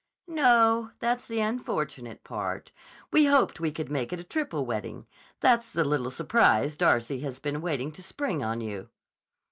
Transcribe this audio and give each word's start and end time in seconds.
"No. 0.25 0.89
That's 0.97 1.27
the 1.27 1.41
unfortunate 1.41 2.23
part. 2.23 2.71
We 3.11 3.25
hoped 3.27 3.59
we 3.59 3.69
could 3.71 3.91
make 3.91 4.11
it 4.11 4.19
a 4.19 4.23
triple 4.23 4.65
wedding. 4.65 5.05
That's 5.41 5.71
the 5.71 5.85
little 5.85 6.09
surprise 6.09 6.75
Darcy 6.75 7.19
has 7.19 7.37
been 7.37 7.61
waiting 7.61 7.91
to 7.91 8.01
spring 8.01 8.43
on 8.43 8.61
you." 8.61 8.89